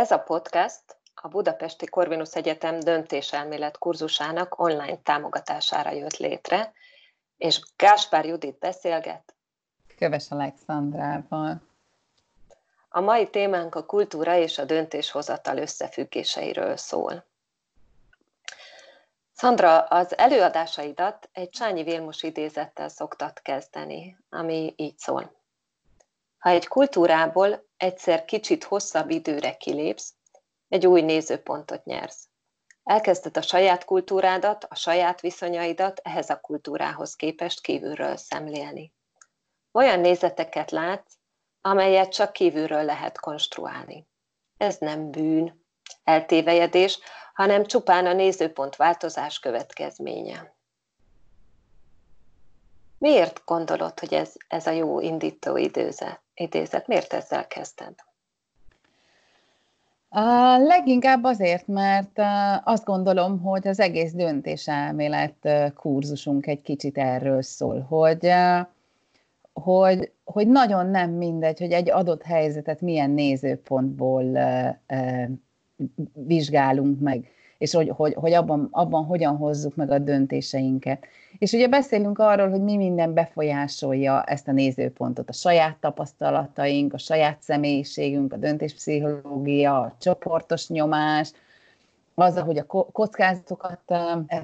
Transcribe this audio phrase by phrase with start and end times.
[0.00, 0.82] Ez a podcast
[1.14, 6.72] a Budapesti Corvinus Egyetem döntéselmélet kurzusának online támogatására jött létre,
[7.36, 9.34] és Gáspár Judit beszélget.
[9.96, 11.62] Köves Alexandrával.
[12.88, 17.24] A mai témánk a kultúra és a döntéshozatal összefüggéseiről szól.
[19.32, 25.32] Szandra, az előadásaidat egy Csányi Vilmos idézettel szoktat kezdeni, ami így szól.
[26.38, 30.14] Ha egy kultúrából egyszer kicsit hosszabb időre kilépsz,
[30.68, 32.28] egy új nézőpontot nyersz.
[32.84, 38.92] Elkezded a saját kultúrádat, a saját viszonyaidat ehhez a kultúrához képest kívülről szemlélni.
[39.72, 41.14] Olyan nézeteket látsz,
[41.60, 44.08] amelyet csak kívülről lehet konstruálni.
[44.56, 45.66] Ez nem bűn,
[46.04, 46.98] eltévejedés,
[47.34, 50.54] hanem csupán a nézőpont változás következménye.
[52.98, 56.86] Miért gondolod, hogy ez, ez a jó indító időzet, idézet?
[56.86, 57.94] Miért ezzel kezdted?
[60.12, 62.20] A leginkább azért, mert
[62.64, 68.32] azt gondolom, hogy az egész döntéselmélet kurzusunk egy kicsit erről szól, hogy,
[69.52, 74.38] hogy, hogy nagyon nem mindegy, hogy egy adott helyzetet milyen nézőpontból
[76.12, 77.28] vizsgálunk meg
[77.60, 81.04] és hogy, hogy, hogy abban, abban hogyan hozzuk meg a döntéseinket.
[81.38, 86.98] És ugye beszélünk arról, hogy mi minden befolyásolja ezt a nézőpontot, a saját tapasztalataink, a
[86.98, 91.32] saját személyiségünk, a döntéspszichológia, a csoportos nyomás,
[92.14, 93.80] az, ahogy a kockázatokat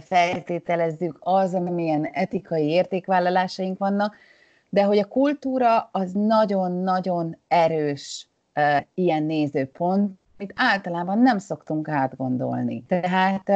[0.00, 4.14] feltételezzük, az, amilyen etikai értékvállalásaink vannak,
[4.68, 8.28] de hogy a kultúra az nagyon-nagyon erős
[8.94, 12.84] ilyen nézőpont, amit általában nem szoktunk átgondolni.
[12.86, 13.48] Tehát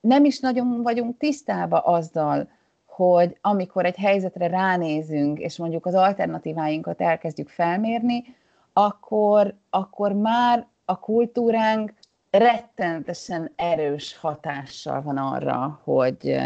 [0.00, 2.48] nem is nagyon vagyunk tisztába azzal,
[2.86, 8.24] hogy amikor egy helyzetre ránézünk, és mondjuk az alternatíváinkat elkezdjük felmérni,
[8.72, 11.92] akkor, akkor már a kultúránk
[12.30, 16.38] rettentesen erős hatással van arra, hogy,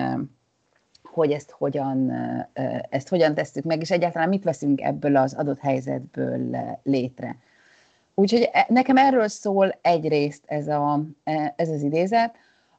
[1.03, 2.13] hogy ezt hogyan,
[2.89, 7.37] ezt hogyan tesszük meg, és egyáltalán mit veszünk ebből az adott helyzetből létre.
[8.15, 12.35] Úgyhogy e, nekem erről szól egyrészt ez, a, e, ez az idézet,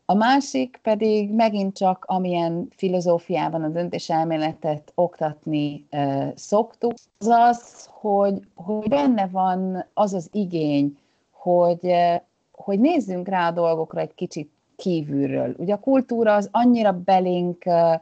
[0.06, 8.48] a másik pedig megint csak, amilyen filozófiában a döntéselméletet oktatni e, szoktuk, az az, hogy,
[8.56, 10.98] hogy benne van az az igény,
[11.32, 15.54] hogy, e, hogy nézzünk rá a dolgokra egy kicsit kívülről.
[15.58, 18.02] Ugye a kultúra az annyira belénk, e,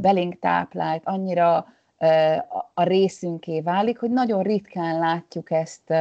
[0.00, 1.66] belénk táplált, annyira
[1.98, 5.92] e, a részünké válik, hogy nagyon ritkán látjuk ezt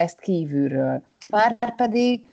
[0.00, 1.02] ezt kívülről.
[1.28, 2.24] Már pedig,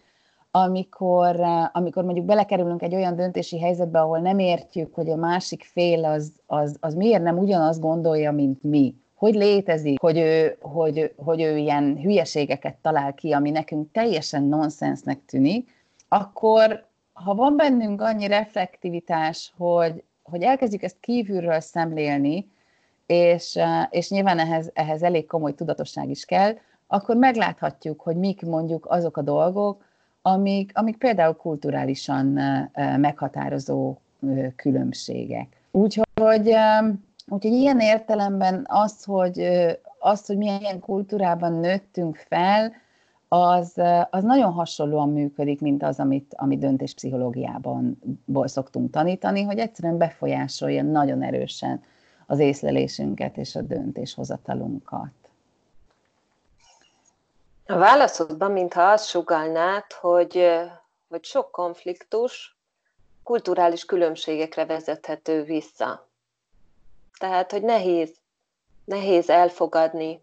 [0.51, 1.39] amikor,
[1.71, 6.31] amikor mondjuk belekerülünk egy olyan döntési helyzetbe, ahol nem értjük, hogy a másik fél az,
[6.45, 11.57] az, az miért nem ugyanazt gondolja, mint mi, hogy létezik, hogy ő, hogy, hogy ő
[11.57, 15.69] ilyen hülyeségeket talál ki, ami nekünk teljesen nonsensnek tűnik,
[16.07, 22.47] akkor ha van bennünk annyi reflektivitás, hogy, hogy elkezdjük ezt kívülről szemlélni,
[23.05, 26.53] és, és nyilván ehhez, ehhez elég komoly tudatosság is kell,
[26.87, 29.85] akkor megláthatjuk, hogy mik mondjuk azok a dolgok,
[30.21, 32.25] amik, amik például kulturálisan
[32.97, 33.97] meghatározó
[34.55, 35.47] különbségek.
[35.71, 36.53] Úgyhogy,
[37.27, 39.47] úgyhogy ilyen értelemben az, hogy,
[39.99, 42.71] az, hogy milyen kultúrában nőttünk fel,
[43.27, 43.73] az,
[44.09, 48.01] az nagyon hasonlóan működik, mint az, amit, amit döntéspszichológiában
[48.43, 51.81] szoktunk tanítani, hogy egyszerűen befolyásolja nagyon erősen
[52.27, 55.11] az észlelésünket és a döntéshozatalunkat.
[57.69, 60.49] A válaszodban, mintha azt sugalnád, hogy,
[61.09, 62.57] hogy sok konfliktus
[63.23, 66.09] kulturális különbségekre vezethető vissza.
[67.19, 68.15] Tehát, hogy nehéz,
[68.85, 70.21] nehéz elfogadni,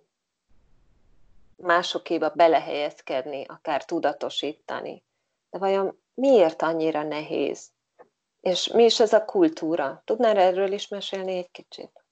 [1.57, 5.05] másokéba belehelyezkedni, akár tudatosítani.
[5.51, 7.69] De vajon miért annyira nehéz?
[8.41, 10.03] És mi is ez a kultúra?
[10.05, 12.05] Tudnál erről is mesélni egy kicsit?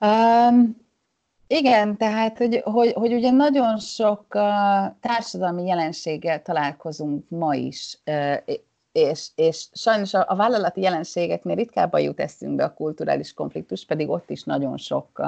[0.00, 0.83] Um,
[1.46, 4.26] igen, tehát, hogy, hogy, hogy ugye nagyon sok
[5.00, 7.98] társadalmi jelenséggel találkozunk ma is,
[8.92, 14.30] és, és sajnos a, a vállalati jelenségeknél ritkábban jut eszünkbe a kulturális konfliktus, pedig ott
[14.30, 15.22] is nagyon sok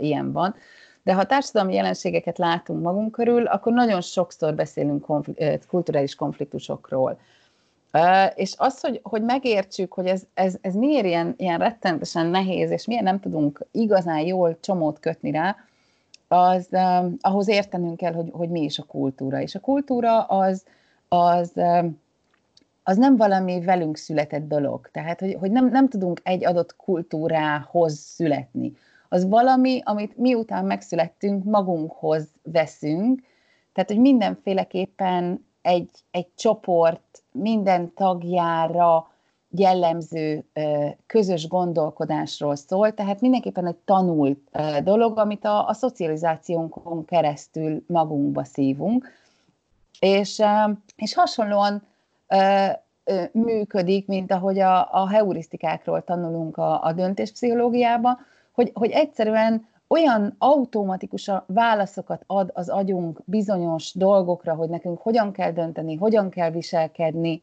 [0.00, 0.54] ilyen van.
[1.02, 7.18] De ha társadalmi jelenségeket látunk magunk körül, akkor nagyon sokszor beszélünk konfl- kulturális konfliktusokról.
[8.34, 12.86] És az, hogy, hogy megértsük, hogy ez, ez, ez miért ilyen, ilyen rettentesen nehéz, és
[12.86, 15.56] miért nem tudunk igazán jól csomót kötni rá,
[16.28, 19.40] az uh, ahhoz értenünk kell, hogy, hogy mi is a kultúra.
[19.40, 20.64] És a kultúra az,
[21.08, 21.84] az, uh,
[22.82, 24.88] az nem valami velünk született dolog.
[24.92, 28.72] Tehát, hogy, hogy nem, nem tudunk egy adott kultúrához születni.
[29.08, 33.22] Az valami, amit miután megszülettünk, magunkhoz veszünk,
[33.72, 39.10] Tehát, hogy mindenféleképpen egy, egy csoport minden tagjára
[39.50, 40.44] jellemző
[41.06, 44.38] közös gondolkodásról szól, tehát mindenképpen egy tanult
[44.82, 49.08] dolog, amit a, a szocializációnkon keresztül magunkba szívunk,
[49.98, 50.42] és,
[50.96, 51.82] és hasonlóan
[53.32, 58.18] működik, mint ahogy a, a heurisztikákról tanulunk a, a döntéspszichológiában,
[58.52, 65.52] hogy, hogy egyszerűen olyan automatikus válaszokat ad az agyunk bizonyos dolgokra, hogy nekünk hogyan kell
[65.52, 67.42] dönteni, hogyan kell viselkedni,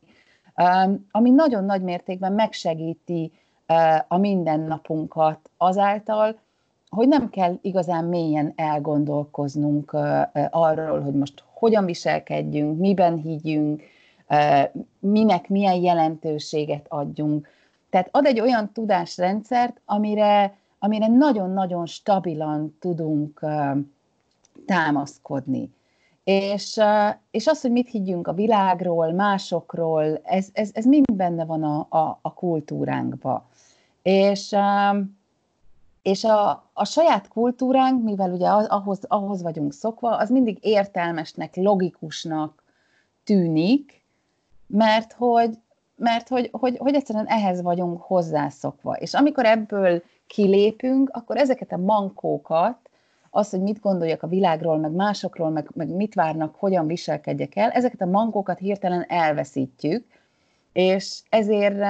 [1.11, 3.31] ami nagyon nagy mértékben megsegíti
[4.07, 6.35] a mindennapunkat azáltal,
[6.89, 9.97] hogy nem kell igazán mélyen elgondolkoznunk
[10.49, 13.81] arról, hogy most hogyan viselkedjünk, miben higgyünk,
[14.99, 17.47] minek milyen jelentőséget adjunk.
[17.89, 23.45] Tehát ad egy olyan tudásrendszert, amire, amire nagyon-nagyon stabilan tudunk
[24.65, 25.73] támaszkodni.
[26.23, 26.79] És,
[27.31, 31.87] és az, hogy mit higgyünk a világról, másokról, ez, ez, ez mind benne van a,
[31.89, 33.49] a, a kultúránkba.
[34.01, 34.55] És,
[36.01, 42.63] és a, a saját kultúránk, mivel ugye ahhoz, ahhoz vagyunk szokva, az mindig értelmesnek, logikusnak
[43.23, 44.03] tűnik,
[44.67, 45.57] mert hogy,
[45.95, 48.93] mert hogy, hogy, hogy egyszerűen ehhez vagyunk hozzászokva.
[48.93, 52.77] És amikor ebből kilépünk, akkor ezeket a mankókat,
[53.29, 57.69] az, hogy mit gondoljak a világról, meg másokról, meg, meg mit várnak, hogyan viselkedjek el,
[57.69, 60.05] ezeket a mankókat hirtelen elveszítjük,
[60.73, 61.81] és ezért,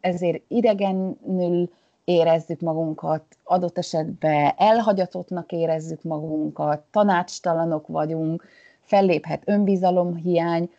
[0.00, 1.70] ezért idegenül
[2.04, 8.44] érezzük magunkat, adott esetben elhagyatottnak érezzük magunkat, tanácstalanok vagyunk,
[8.80, 10.70] felléphet önbizalomhiány,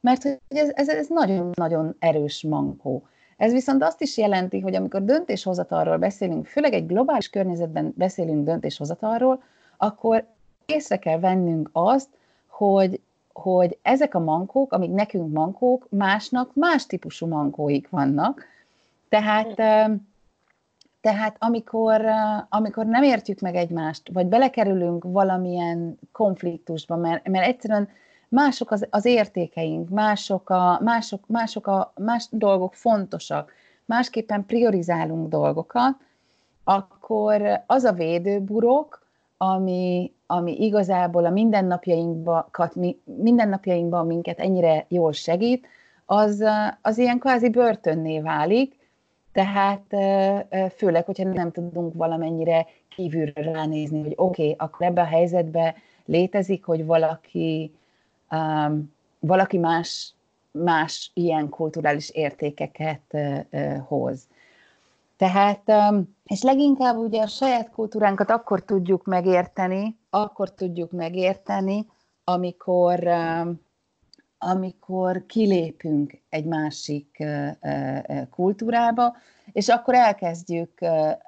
[0.00, 3.02] mert ez, ez, ez nagyon-nagyon erős mankó.
[3.40, 9.42] Ez viszont azt is jelenti, hogy amikor döntéshozatalról beszélünk, főleg egy globális környezetben beszélünk döntéshozatalról,
[9.76, 10.24] akkor
[10.66, 12.08] észre kell vennünk azt,
[12.46, 13.00] hogy,
[13.32, 18.44] hogy ezek a mankók, amik nekünk mankók, másnak más típusú mankóik vannak.
[19.08, 19.54] Tehát,
[21.00, 22.04] tehát amikor,
[22.48, 27.88] amikor nem értjük meg egymást, vagy belekerülünk valamilyen konfliktusba, mert, mert egyszerűen
[28.30, 33.52] mások az, az értékeink, mások a, mások, mások a más dolgok fontosak,
[33.84, 35.96] másképpen priorizálunk dolgokat,
[36.64, 39.06] akkor az a védőburok,
[39.36, 42.50] ami, ami igazából a mindennapjainkban,
[43.04, 45.66] mindennapjainkban minket ennyire jól segít,
[46.06, 46.44] az,
[46.82, 48.78] az ilyen kvázi börtönné válik,
[49.32, 49.84] tehát
[50.76, 55.74] főleg, hogyha nem tudunk valamennyire kívülről ránézni, hogy oké, okay, akkor ebben a helyzetben
[56.04, 57.72] létezik, hogy valaki
[58.30, 60.14] um, valaki más,
[60.50, 64.28] más ilyen kulturális értékeket uh, uh, hoz.
[65.16, 71.86] Tehát, um, és leginkább ugye a saját kultúránkat akkor tudjuk megérteni, akkor tudjuk megérteni,
[72.24, 73.60] amikor, um,
[74.38, 79.16] amikor kilépünk egy másik uh, kultúrába,
[79.52, 80.70] és akkor elkezdjük,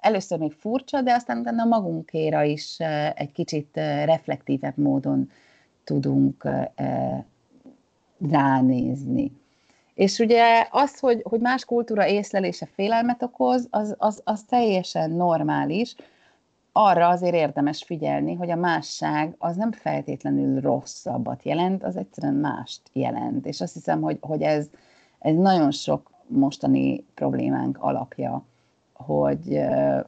[0.01, 2.79] először még furcsa, de aztán utána magunkéra is
[3.15, 3.69] egy kicsit
[4.05, 5.31] reflektívebb módon
[5.85, 6.49] tudunk
[8.31, 9.33] ránézni.
[9.95, 15.95] És ugye az, hogy, hogy más kultúra észlelése félelmet okoz, az, az, az teljesen normális.
[16.73, 22.81] Arra azért érdemes figyelni, hogy a másság az nem feltétlenül rosszabbat jelent, az egyszerűen mást
[22.93, 23.47] jelent.
[23.47, 24.69] És azt hiszem, hogy, hogy ez,
[25.19, 28.45] ez nagyon sok mostani problémánk alapja,
[28.93, 29.61] hogy,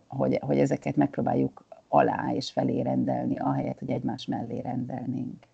[0.06, 5.46] hogy, hogy ezeket megpróbáljuk alá és felé rendelni, ahelyett, hogy egymás mellé rendelnénk.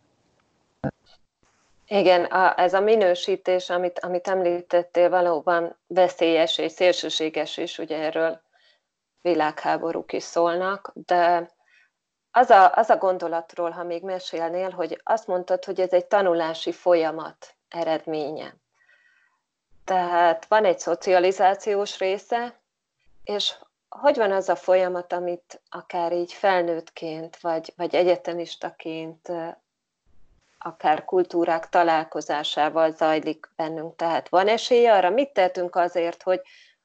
[1.92, 8.40] Igen, a, ez a minősítés, amit, amit említettél, valóban veszélyes és szélsőséges is, ugye erről
[9.20, 11.50] világháborúk is szólnak, de
[12.30, 16.72] az a, az a gondolatról, ha még mesélnél, hogy azt mondtad, hogy ez egy tanulási
[16.72, 18.56] folyamat eredménye.
[19.84, 22.60] Tehát van egy szocializációs része,
[23.24, 23.54] és
[23.88, 29.32] hogy van az a folyamat, amit akár így felnőttként, vagy, vagy egyetemistaként
[30.62, 33.96] akár kultúrák találkozásával zajlik bennünk.
[33.96, 36.40] Tehát van esély arra, mit tehetünk azért, hogy,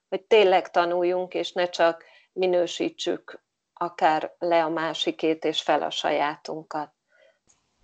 [0.10, 2.03] hogy tényleg tanuljunk, és ne csak
[2.34, 6.91] minősítsük akár le a másikét és fel a sajátunkat.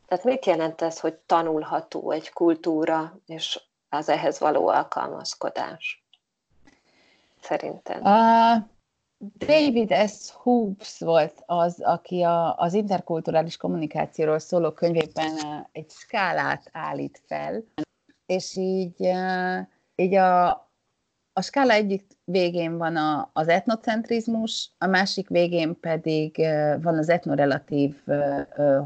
[0.07, 6.05] Tehát mit jelent ez, hogy tanulható egy kultúra, és az ehhez való alkalmazkodás?
[7.41, 8.05] Szerintem.
[9.37, 10.31] David S.
[10.31, 15.37] Hoops volt az, aki a, az interkulturális kommunikációról szóló könyvében
[15.71, 17.63] egy skálát állít fel,
[18.25, 19.11] és így,
[19.95, 20.49] így a,
[21.33, 26.35] a skála egyik végén van a, az etnocentrizmus, a másik végén pedig
[26.81, 27.95] van az etnorelatív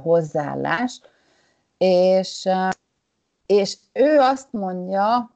[0.01, 1.01] hozzáállás,
[1.77, 2.49] És,
[3.45, 5.34] és ő azt mondja,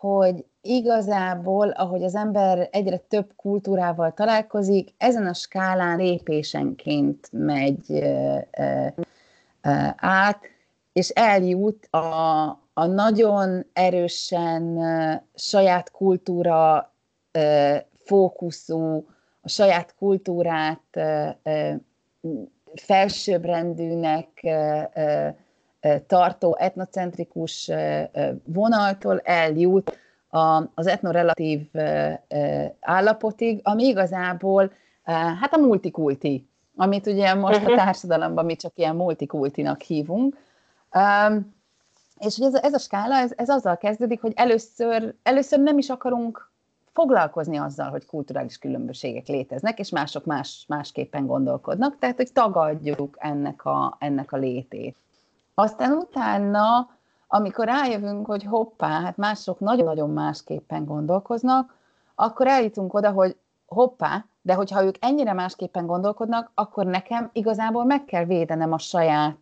[0.00, 8.04] hogy igazából, ahogy az ember egyre több kultúrával találkozik, ezen a skálán lépésenként megy
[9.96, 10.40] át,
[10.92, 14.78] és eljut a, a nagyon erősen
[15.34, 16.92] saját kultúra
[18.04, 19.06] fókuszú,
[19.40, 21.00] a saját kultúrát
[22.74, 24.46] felsőbbrendűnek
[26.06, 27.70] tartó etnocentrikus
[28.44, 29.98] vonaltól eljut
[30.74, 31.60] az etnorelatív
[32.80, 34.72] állapotig, ami igazából
[35.40, 37.76] hát a multikulti, amit ugye most a mhm.
[37.76, 40.36] társadalomban mi csak ilyen multikultinak hívunk.
[42.18, 45.78] És hogy ez a, ez a skála, ez, ez azzal kezdődik, hogy először, először nem
[45.78, 46.50] is akarunk
[46.92, 53.64] foglalkozni azzal, hogy kulturális különbségek léteznek, és mások más, másképpen gondolkodnak, tehát hogy tagadjuk ennek
[53.64, 54.96] a, ennek a létét.
[55.60, 56.90] Aztán utána,
[57.28, 61.74] amikor rájövünk, hogy hoppá, hát mások nagyon-nagyon másképpen gondolkoznak,
[62.14, 63.36] akkor eljutunk oda, hogy
[63.66, 69.36] hoppá, de hogyha ők ennyire másképpen gondolkodnak, akkor nekem igazából meg kell védenem a saját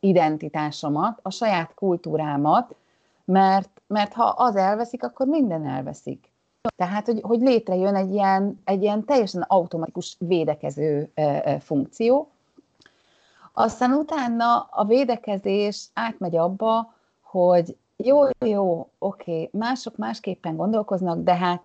[0.00, 2.74] identitásomat, a saját kultúrámat,
[3.24, 6.32] mert, mert ha az elveszik, akkor minden elveszik.
[6.76, 12.28] Tehát, hogy, hogy létrejön egy ilyen, egy ilyen teljesen automatikus védekező e, funkció.
[13.56, 21.62] Aztán utána a védekezés átmegy abba, hogy jó, jó, oké, mások másképpen gondolkoznak, de hát,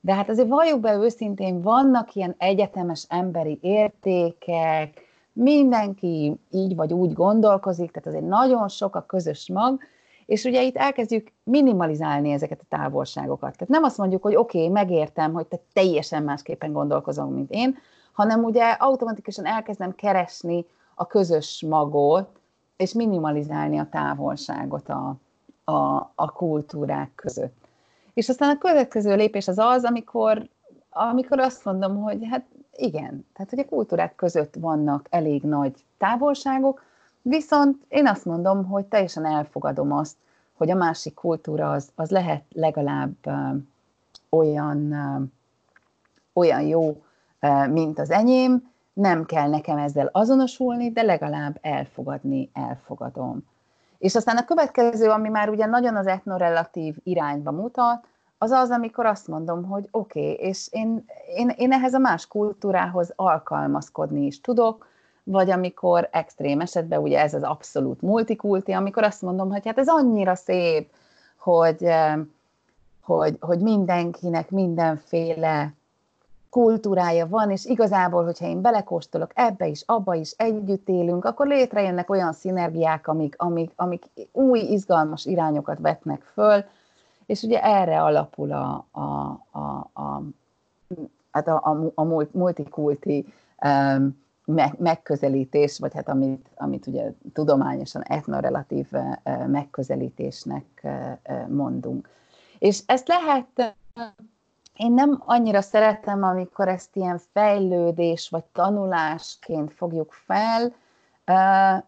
[0.00, 5.00] de hát azért valljuk be őszintén, vannak ilyen egyetemes emberi értékek,
[5.32, 9.80] mindenki így vagy úgy gondolkozik, tehát azért nagyon sok a közös mag,
[10.26, 13.52] és ugye itt elkezdjük minimalizálni ezeket a távolságokat.
[13.52, 17.78] Tehát nem azt mondjuk, hogy oké, okay, megértem, hogy te teljesen másképpen gondolkozom, mint én,
[18.12, 22.40] hanem ugye automatikusan elkezdem keresni a közös magot,
[22.76, 25.16] és minimalizálni a távolságot a,
[25.64, 27.56] a, a kultúrák között.
[28.14, 30.48] És aztán a következő lépés az az, amikor,
[30.90, 32.44] amikor azt mondom, hogy hát
[32.76, 36.82] igen, tehát hogy a kultúrák között vannak elég nagy távolságok,
[37.22, 40.16] viszont én azt mondom, hogy teljesen elfogadom azt,
[40.52, 43.56] hogy a másik kultúra az, az lehet legalább uh,
[44.28, 45.22] olyan, uh,
[46.32, 47.02] olyan jó,
[47.40, 53.44] uh, mint az enyém, nem kell nekem ezzel azonosulni, de legalább elfogadni, elfogadom.
[53.98, 58.06] És aztán a következő, ami már ugye nagyon az etnorelatív irányba mutat,
[58.38, 61.04] az az, amikor azt mondom, hogy oké, okay, és én,
[61.36, 64.86] én, én ehhez a más kultúrához alkalmazkodni is tudok,
[65.24, 69.88] vagy amikor extrém esetben, ugye ez az abszolút multikulti, amikor azt mondom, hogy hát ez
[69.88, 70.90] annyira szép,
[71.36, 72.18] hogy, eh,
[73.02, 75.72] hogy, hogy mindenkinek mindenféle
[76.52, 82.10] kultúrája van, és igazából, hogyha én belekóstolok ebbe is, abba is, együtt élünk, akkor létrejönnek
[82.10, 86.64] olyan szinergiák, amik, amik, amik új, izgalmas irányokat vetnek föl,
[87.26, 89.00] és ugye erre alapul a, a,
[89.50, 90.22] a, a,
[91.30, 93.26] hát a, a, a multikulti
[93.64, 94.20] um,
[94.78, 98.86] megközelítés, vagy hát amit, amit ugye tudományosan etnorelatív
[99.46, 100.86] megközelítésnek
[101.48, 102.08] mondunk.
[102.58, 103.76] És ezt lehet,
[104.76, 110.72] én nem annyira szeretem, amikor ezt ilyen fejlődés vagy tanulásként fogjuk fel,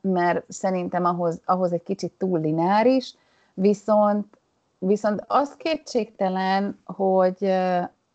[0.00, 3.14] mert szerintem ahhoz, ahhoz egy kicsit túl lineáris,
[3.55, 4.38] viszont,
[4.79, 7.53] viszont az kétségtelen, hogy,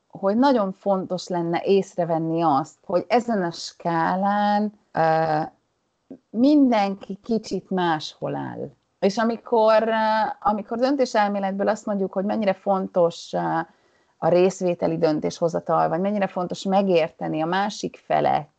[0.07, 4.73] hogy nagyon fontos lenne észrevenni azt, hogy ezen a skálán
[6.29, 8.69] mindenki kicsit máshol áll.
[8.99, 9.89] És amikor,
[10.39, 13.33] amikor döntéselméletből azt mondjuk, hogy mennyire fontos
[14.21, 18.49] a részvételi döntéshozatal, vagy mennyire fontos megérteni a másik felet,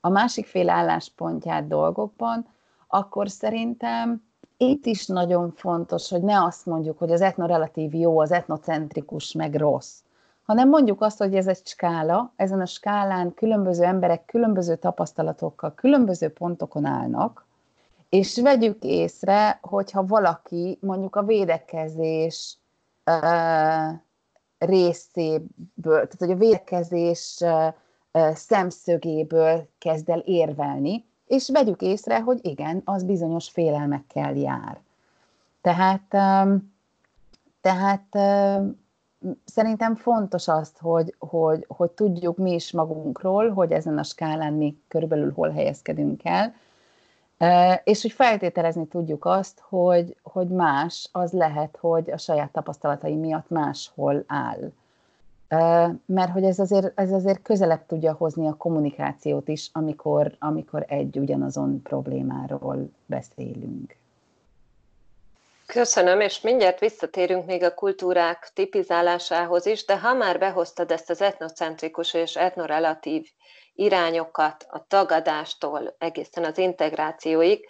[0.00, 2.46] a másik fél álláspontját dolgokban,
[2.86, 4.24] akkor szerintem
[4.56, 9.54] itt is nagyon fontos, hogy ne azt mondjuk, hogy az etnorelatív jó, az etnocentrikus meg
[9.54, 9.98] rossz,
[10.42, 16.28] hanem mondjuk azt, hogy ez egy skála, ezen a skálán különböző emberek különböző tapasztalatokkal, különböző
[16.28, 17.46] pontokon állnak,
[18.08, 22.58] és vegyük észre, hogyha valaki mondjuk a védekezés
[24.58, 25.46] részéből,
[25.82, 27.44] tehát hogy a védekezés
[28.34, 34.80] szemszögéből kezd el érvelni, és vegyük észre, hogy igen, az bizonyos félelmekkel jár.
[35.60, 36.08] Tehát,
[37.60, 38.06] tehát
[39.44, 44.76] szerintem fontos azt, hogy, hogy, hogy tudjuk mi is magunkról, hogy ezen a skálán mi
[44.88, 46.54] körülbelül hol helyezkedünk el,
[47.84, 53.48] és hogy feltételezni tudjuk azt, hogy, hogy más az lehet, hogy a saját tapasztalatai miatt
[53.48, 54.72] máshol áll.
[56.06, 61.18] Mert hogy ez azért, ez azért közelebb tudja hozni a kommunikációt is, amikor, amikor egy
[61.18, 63.96] ugyanazon problémáról beszélünk.
[65.66, 71.20] Köszönöm, és mindjárt visszatérünk még a kultúrák tipizálásához is, de ha már behoztad ezt az
[71.20, 73.28] etnocentrikus és etnorelatív
[73.76, 77.68] irányokat a tagadástól egészen az integrációig,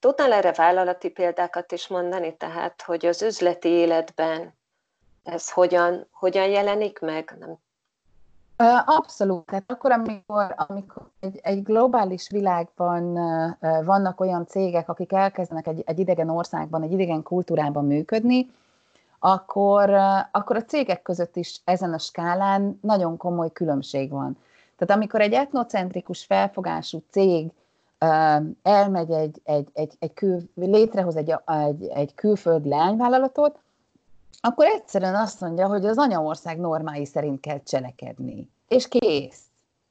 [0.00, 4.54] tudnál erre vállalati példákat is mondani, tehát hogy az üzleti életben
[5.22, 7.36] ez hogyan, hogyan jelenik meg?
[7.38, 7.58] Nem
[8.86, 9.46] Abszolút.
[9.46, 13.12] Tehát akkor, amikor, amikor egy, egy globális világban
[13.84, 18.50] vannak olyan cégek, akik elkezdenek egy, egy idegen országban, egy idegen kultúrában működni,
[19.26, 19.90] akkor,
[20.30, 24.38] akkor a cégek között is ezen a skálán nagyon komoly különbség van.
[24.76, 27.50] Tehát amikor egy etnocentrikus felfogású cég
[28.62, 33.58] elmegy egy, egy, egy, egy kül, létrehoz egy, egy, egy külföldi lányvállalatot,
[34.40, 38.50] akkor egyszerűen azt mondja, hogy az anyaország normái szerint kell cselekedni.
[38.68, 39.42] És kész.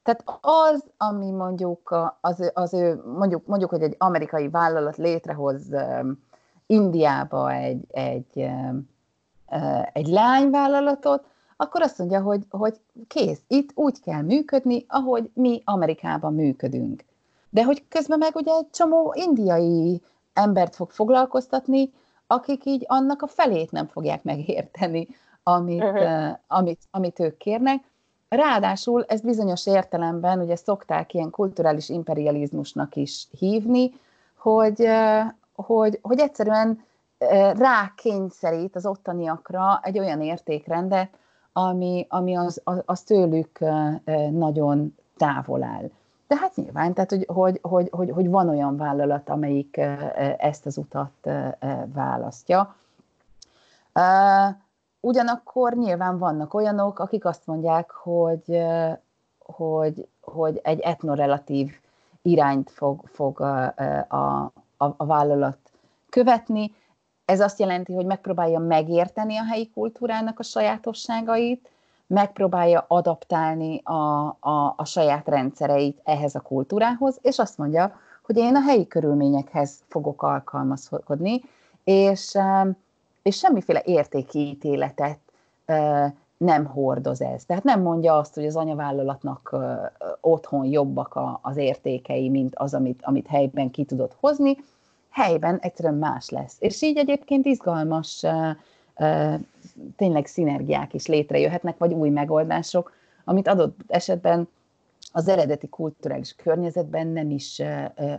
[0.02, 5.62] Tehát az, ami mondjuk az, az ő, mondjuk, mondjuk, hogy egy amerikai vállalat létrehoz
[6.66, 8.50] Indiába egy, egy,
[9.92, 11.24] egy lányvállalatot,
[11.56, 17.04] akkor azt mondja, hogy, hogy kész, itt úgy kell működni, ahogy mi Amerikában működünk.
[17.50, 21.92] De hogy közben meg ugye egy csomó indiai embert fog foglalkoztatni,
[22.26, 25.08] akik így annak a felét nem fogják megérteni,
[25.42, 26.02] amit, uh-huh.
[26.02, 27.84] uh, amit, amit ők kérnek.
[28.28, 33.92] Ráadásul ezt bizonyos értelemben ugye szokták ilyen kulturális imperializmusnak is hívni,
[34.34, 35.22] hogy, uh,
[35.54, 36.84] hogy, hogy egyszerűen
[37.56, 41.08] rákényszerít az ottaniakra egy olyan értékrendet,
[41.52, 43.58] ami, ami az, az, az tőlük
[44.30, 45.90] nagyon távol áll.
[46.26, 49.76] De hát nyilván, tehát hogy, hogy, hogy, hogy, hogy van olyan vállalat, amelyik
[50.36, 51.28] ezt az utat
[51.86, 52.74] választja.
[55.00, 58.62] Ugyanakkor nyilván vannak olyanok, akik azt mondják, hogy,
[59.38, 61.72] hogy, hogy egy etnorelatív
[62.22, 63.74] irányt fog, fog a,
[64.08, 64.52] a,
[64.96, 65.58] a vállalat
[66.10, 66.74] követni.
[67.24, 71.68] Ez azt jelenti, hogy megpróbálja megérteni a helyi kultúrának a sajátosságait,
[72.06, 78.56] megpróbálja adaptálni a, a, a saját rendszereit ehhez a kultúrához, és azt mondja, hogy én
[78.56, 81.40] a helyi körülményekhez fogok alkalmazkodni,
[81.84, 82.38] és,
[83.22, 85.18] és semmiféle értékítéletet
[86.36, 87.44] nem hordoz ez.
[87.44, 89.56] Tehát nem mondja azt, hogy az anyavállalatnak
[90.20, 94.56] otthon jobbak az értékei, mint az, amit, amit helyben ki tudott hozni,
[95.14, 96.56] helyben egyszerűen más lesz.
[96.58, 98.22] És így egyébként izgalmas
[99.96, 102.92] tényleg szinergiák is létrejöhetnek, vagy új megoldások,
[103.24, 104.48] amit adott esetben
[105.12, 107.62] az eredeti kulturális környezetben nem is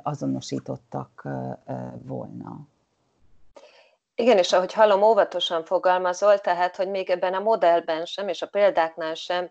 [0.03, 1.27] azonosítottak
[2.01, 2.59] volna.
[4.15, 8.47] Igen, és ahogy hallom, óvatosan fogalmazol, tehát, hogy még ebben a modellben sem, és a
[8.47, 9.49] példáknál sem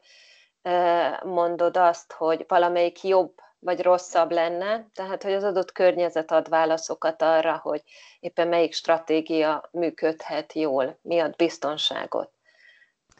[1.25, 3.33] mondod azt, hogy valamelyik jobb
[3.65, 7.83] vagy rosszabb lenne, tehát hogy az adott környezet ad válaszokat arra, hogy
[8.21, 12.31] éppen melyik stratégia működhet jól, mi ad biztonságot.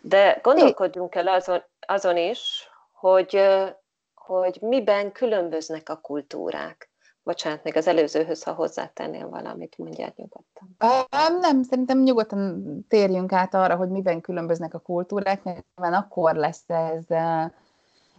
[0.03, 3.43] De gondolkodjunk el azon, azon is, hogy,
[4.15, 6.91] hogy miben különböznek a kultúrák.
[7.23, 10.77] Bocsánat, még az előzőhöz, ha hozzátennél valamit, mondjál nyugodtan.
[11.41, 15.43] Nem, szerintem nyugodtan térjünk át arra, hogy miben különböznek a kultúrák,
[15.75, 17.05] mert akkor lesz ez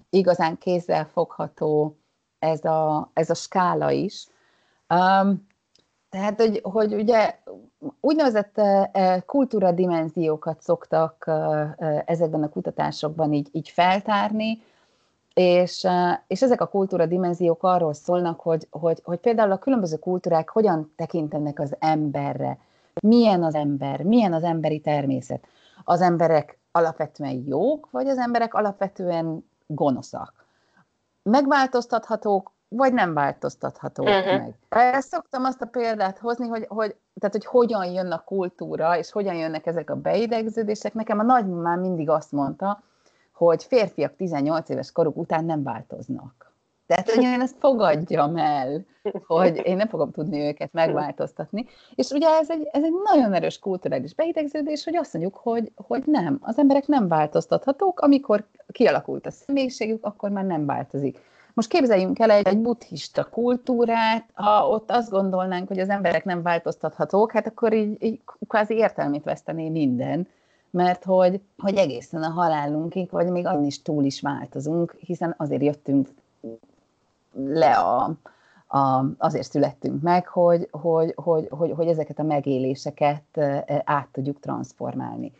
[0.09, 1.97] igazán kézzel fogható
[2.45, 4.27] ez a, ez a skála is.
[4.89, 5.47] Um,
[6.09, 7.39] tehát, hogy, hogy ugye
[7.99, 11.31] úgynevezett uh, kultúradimenziókat szoktak
[12.05, 14.61] ezekben a kutatásokban így, így feltárni,
[15.35, 15.87] és,
[16.27, 21.59] és ezek a kultúradimenziók arról szólnak, hogy, hogy, hogy például a különböző kultúrák hogyan tekintenek
[21.59, 22.57] az emberre,
[23.01, 25.47] milyen az ember, milyen az emberi természet.
[25.83, 30.44] Az emberek alapvetően jók, vagy az emberek alapvetően gonoszak
[31.29, 34.25] megváltoztathatók, vagy nem változtathatók uh-huh.
[34.25, 34.55] meg.
[34.69, 39.11] Ezt szoktam azt a példát hozni, hogy, hogy, tehát, hogy hogyan jön a kultúra, és
[39.11, 40.93] hogyan jönnek ezek a beidegződések.
[40.93, 42.83] Nekem a nagymamám mindig azt mondta,
[43.31, 46.44] hogy férfiak 18 éves koruk után nem változnak.
[46.87, 48.85] Tehát, hogy én ezt fogadjam el,
[49.27, 51.65] hogy én nem fogom tudni őket megváltoztatni.
[51.95, 56.03] És ugye ez egy, ez egy nagyon erős kulturális beidegződés, hogy azt mondjuk, hogy, hogy
[56.05, 61.19] nem, az emberek nem változtathatók, amikor kialakult a személyiségük, akkor már nem változik.
[61.53, 66.41] Most képzeljünk el egy, egy buddhista kultúrát, ha ott azt gondolnánk, hogy az emberek nem
[66.41, 70.27] változtathatók, hát akkor így, így kvázi értelmét vesztené minden,
[70.69, 75.63] mert hogy, hogy egészen a halálunkig, vagy még annyi is túl is változunk, hiszen azért
[75.63, 76.09] jöttünk
[77.35, 78.15] le a,
[78.67, 83.39] a, azért születtünk meg, hogy, hogy, hogy, hogy, hogy ezeket a megéléseket
[83.83, 85.31] át tudjuk transformálni.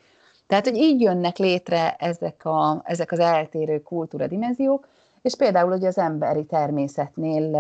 [0.48, 4.88] Tehát, hogy így jönnek létre ezek, a, ezek az eltérő kultúra dimenziók,
[5.22, 7.56] és például hogy az emberi természetnél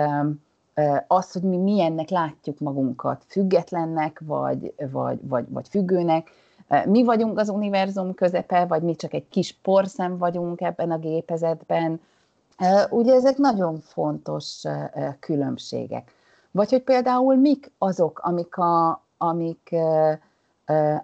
[1.07, 6.29] az, hogy mi milyennek látjuk magunkat, függetlennek, vagy, vagy, vagy, vagy függőnek,
[6.85, 12.01] mi vagyunk az univerzum közepe, vagy mi csak egy kis porszem vagyunk ebben a gépezetben.
[12.89, 14.63] Ugye ezek nagyon fontos
[15.19, 16.11] különbségek.
[16.51, 19.75] Vagy hogy például mik azok, amik, a, amik,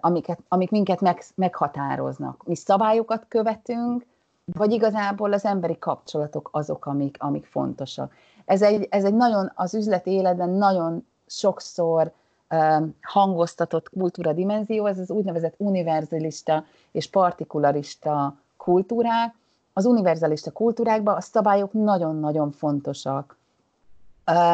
[0.00, 2.42] amiket, amik minket meg, meghatároznak.
[2.46, 4.06] Mi szabályokat követünk,
[4.44, 8.14] vagy igazából az emberi kapcsolatok azok, amik, amik fontosak.
[8.44, 12.12] Ez egy, ez egy nagyon, az üzleti életben nagyon sokszor
[13.02, 19.34] hangoztatott kultúra dimenzió, ez az úgynevezett univerzalista és partikularista kultúrák.
[19.72, 23.38] Az univerzalista kultúrákban a szabályok nagyon-nagyon fontosak.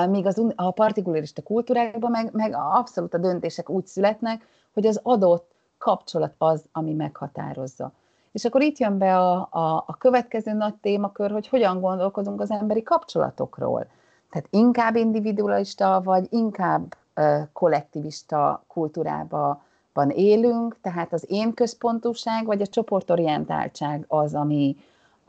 [0.09, 5.50] Míg az, a partikularista kultúrákban meg, meg abszolút a döntések úgy születnek, hogy az adott
[5.78, 7.92] kapcsolat az, ami meghatározza.
[8.33, 12.50] És akkor itt jön be a, a, a következő nagy témakör, hogy hogyan gondolkozunk az
[12.50, 13.87] emberi kapcsolatokról.
[14.31, 16.96] Tehát inkább individualista, vagy inkább
[17.52, 24.76] kollektivista kultúrában élünk, tehát az én központúság vagy a csoportorientáltság az, ami,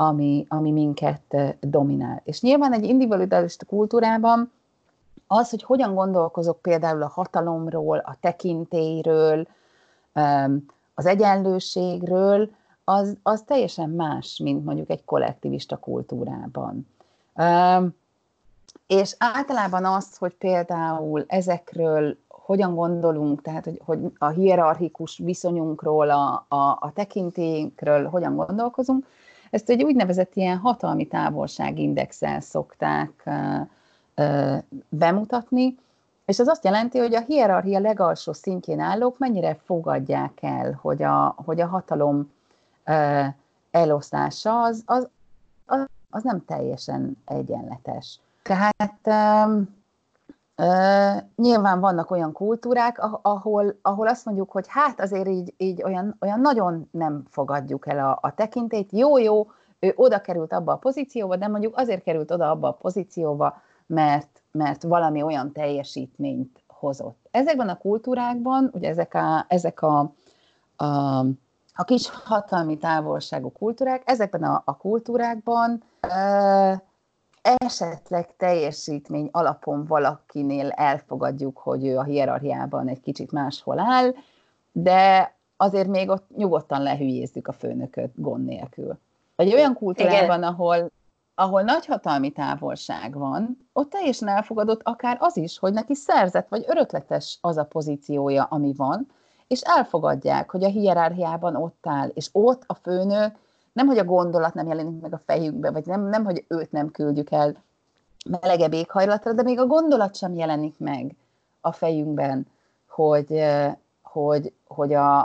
[0.02, 2.22] ami, ami minket dominál.
[2.24, 4.52] És nyilván egy individualista kultúrában
[5.28, 9.48] az, hogy hogyan gondolkozok például a hatalomról, a tekintélyről,
[10.94, 12.50] az egyenlőségről,
[12.84, 16.88] az, az teljesen más, mint mondjuk egy kollektivista kultúrában.
[18.88, 26.46] És általában az, hogy például ezekről hogyan gondolunk, tehát hogy, hogy a hierarchikus viszonyunkról, a,
[26.48, 29.06] a, a tekintélyünkről hogyan gondolkozunk,
[29.50, 33.30] ezt egy úgynevezett ilyen hatalmi távolságindexel szokták
[34.90, 35.78] bemutatni,
[36.26, 41.36] és az azt jelenti, hogy a hierarchia legalsó szintjén állók mennyire fogadják el, hogy a,
[41.46, 42.32] hogy a hatalom
[43.72, 45.08] eloszlása az, az,
[46.10, 48.20] az, nem teljesen egyenletes.
[48.42, 49.00] Tehát
[50.60, 56.15] uh, nyilván vannak olyan kultúrák, ahol, ahol azt mondjuk, hogy hát azért így, így olyan,
[56.22, 58.91] olyan nagyon nem fogadjuk el a, a tekintét.
[58.91, 59.48] Jó, jó,
[59.80, 64.41] ő oda került abba a pozícióba, de mondjuk azért került oda abba a pozícióba, mert,
[64.52, 67.28] mert valami olyan teljesítményt hozott.
[67.32, 70.13] Ezekben a kultúrákban, ugye ezek a, ezek a,
[70.76, 70.86] a,
[71.76, 76.80] a kis hatalmi távolságú kultúrák, ezekben a, a kultúrákban uh,
[77.41, 84.13] esetleg teljesítmény alapon valakinél elfogadjuk, hogy ő a hierarchiában egy kicsit máshol áll,
[84.71, 88.97] de azért még ott nyugodtan lehülyézzük a főnököt gond nélkül.
[89.36, 90.91] Egy olyan kultúrában, ahol,
[91.36, 96.63] ahol nagy hatalmi távolság van, ott teljesen elfogadott akár az is, hogy neki szerzett vagy
[96.67, 99.08] örökletes az a pozíciója, ami van,
[99.47, 103.36] és elfogadják, hogy a hierarchiában ott áll, és ott a főnök
[103.80, 106.92] nem, hogy a gondolat nem jelenik meg a fejünkbe, vagy nem, nem hogy őt nem
[106.92, 107.63] küldjük el
[108.30, 111.15] melegebb éghajlatra, de még a gondolat sem jelenik meg
[111.62, 112.48] a fejünkben,
[112.88, 113.44] hogy,
[114.02, 115.20] hogy, hogy a,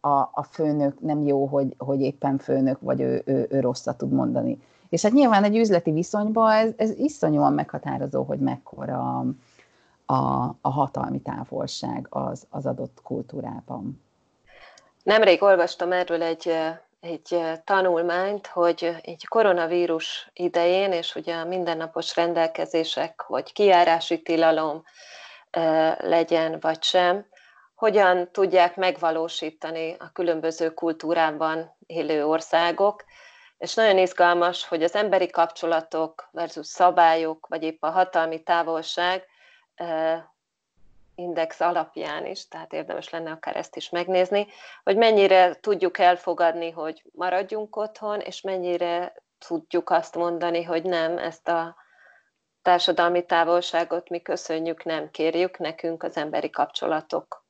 [0.00, 4.12] a, a főnök nem jó, hogy, hogy éppen főnök, vagy ő, ő, ő rosszat tud
[4.12, 4.62] mondani.
[4.88, 9.24] És hát nyilván egy üzleti viszonyban ez, ez iszonyúan meghatározó, hogy mekkora
[10.06, 14.02] a, a hatalmi távolság az, az adott kultúrában.
[15.02, 16.50] Nemrég olvastam erről egy
[17.04, 24.84] egy tanulmányt, hogy egy koronavírus idején, és ugye a mindennapos rendelkezések, hogy kiárási tilalom
[25.98, 27.26] legyen vagy sem,
[27.74, 33.04] hogyan tudják megvalósítani a különböző kultúrában élő országok,
[33.58, 39.26] és nagyon izgalmas, hogy az emberi kapcsolatok versus szabályok, vagy épp a hatalmi távolság
[41.14, 44.46] index alapján is, tehát érdemes lenne akár ezt is megnézni,
[44.82, 49.14] hogy mennyire tudjuk elfogadni, hogy maradjunk otthon, és mennyire
[49.46, 51.76] tudjuk azt mondani, hogy nem, ezt a
[52.62, 57.44] társadalmi távolságot mi köszönjük, nem kérjük, nekünk az emberi kapcsolatok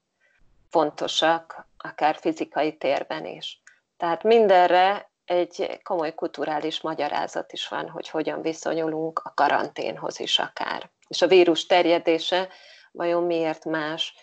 [0.70, 3.62] fontosak, akár fizikai térben is.
[3.96, 10.90] Tehát mindenre egy komoly kulturális magyarázat is van, hogy hogyan viszonyulunk a karanténhoz is akár.
[11.08, 12.48] És a vírus terjedése
[12.96, 14.14] vajon miért más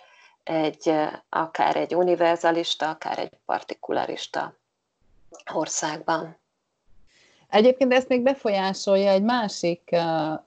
[0.44, 0.94] egy,
[1.30, 4.54] akár egy univerzalista, akár egy partikularista
[5.54, 6.40] országban.
[7.50, 10.00] Egyébként ezt még befolyásolja egy másik uh,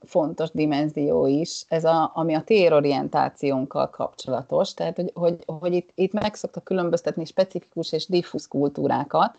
[0.03, 6.13] fontos dimenzió is, ez a, ami a térorientációnkkal kapcsolatos, tehát hogy, hogy, hogy itt, itt
[6.13, 9.39] meg szoktak különböztetni specifikus és diffus kultúrákat.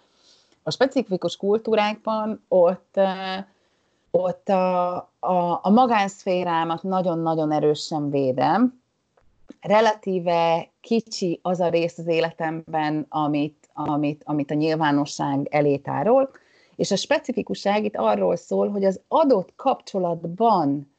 [0.63, 3.05] A specifikus kultúrákban ott uh,
[4.15, 8.81] ott a, a, a magánszférámat nagyon-nagyon erősen védem.
[9.61, 16.29] Relatíve kicsi az a rész az életemben, amit, amit, amit a nyilvánosság elé tárol,
[16.75, 20.93] és a specifikusság itt arról szól, hogy az adott kapcsolatban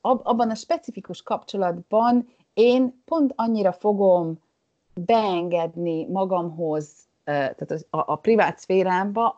[0.00, 4.38] abban a specifikus kapcsolatban én pont annyira fogom
[4.94, 6.92] beengedni magamhoz,
[7.24, 9.36] tehát a, a privát szférámba,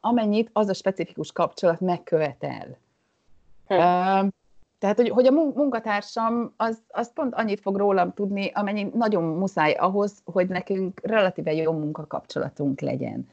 [0.00, 2.78] amennyit az a specifikus kapcsolat megkövetel.
[3.66, 4.28] Hm.
[4.78, 9.72] Tehát, hogy, hogy a munkatársam az, az pont annyit fog rólam tudni, amennyi nagyon muszáj
[9.72, 13.28] ahhoz, hogy nekünk relatíve jó munkakapcsolatunk legyen.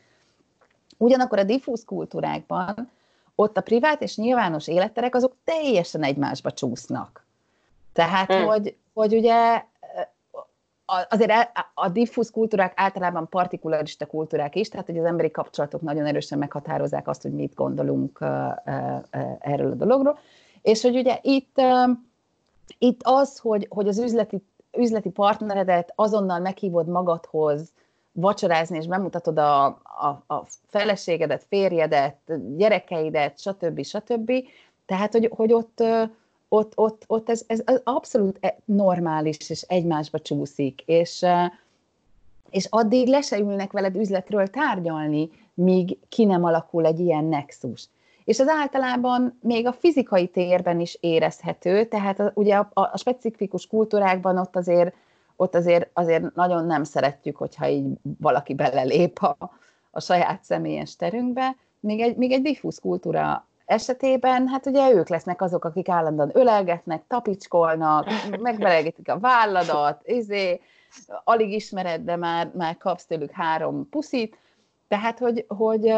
[0.98, 2.90] Ugyanakkor a diffúz kultúrákban
[3.36, 7.26] ott a privát és nyilvános életterek azok teljesen egymásba csúsznak.
[7.94, 8.46] Tehát, hmm.
[8.46, 9.64] hogy, hogy ugye
[11.10, 11.32] azért
[11.74, 17.08] a diffúz kultúrák általában partikularista kultúrák is, tehát hogy az emberi kapcsolatok nagyon erősen meghatározzák
[17.08, 18.20] azt, hogy mit gondolunk
[19.40, 20.20] erről a dologról,
[20.62, 21.62] és hogy ugye itt,
[22.78, 24.44] itt az, hogy, hogy az üzleti,
[24.78, 27.72] üzleti partneredet azonnal meghívod magadhoz
[28.12, 32.18] vacsorázni, és bemutatod a, a, a feleségedet, férjedet,
[32.58, 33.84] gyerekeidet, stb.
[33.84, 34.32] stb.
[34.86, 35.84] Tehát, hogy, hogy ott,
[36.50, 41.26] ott, ott, ott ez, ez abszolút e, normális, és egymásba csúszik, és,
[42.50, 47.90] és addig le se ülnek veled üzletről tárgyalni, míg ki nem alakul egy ilyen nexus.
[48.24, 53.68] És az általában még a fizikai térben is érezhető, tehát a, ugye a, a specifikus
[53.68, 54.96] kultúrákban ott azért,
[55.36, 57.86] ott azért, azért nagyon nem szeretjük, hogyha így
[58.20, 59.38] valaki belelép a,
[59.92, 65.42] a saját személyes terünkbe, még egy, még egy diffúz kultúra esetében, hát ugye ők lesznek
[65.42, 68.08] azok, akik állandóan ölelgetnek, tapicskolnak,
[68.40, 70.62] megbelegetik a válladat, izé,
[71.24, 74.38] alig ismered, de már, már kapsz tőlük három puszit,
[74.88, 75.94] tehát, hogy, hogy